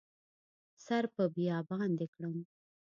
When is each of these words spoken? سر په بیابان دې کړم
سر 0.85 1.03
په 1.15 1.23
بیابان 1.35 1.89
دې 1.99 2.07
کړم 2.13 2.37